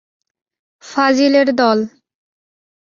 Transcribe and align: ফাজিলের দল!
ফাজিলের 0.83 1.47
দল! 1.55 1.79